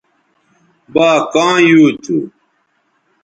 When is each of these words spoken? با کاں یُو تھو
با 0.93 1.09
کاں 1.33 1.55
یُو 1.67 1.83
تھو 2.03 2.17